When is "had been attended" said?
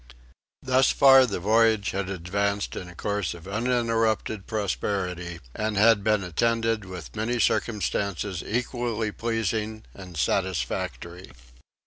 5.77-6.85